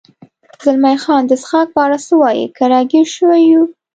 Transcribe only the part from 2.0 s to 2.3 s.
څه